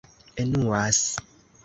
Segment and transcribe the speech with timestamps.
[0.45, 1.01] enuas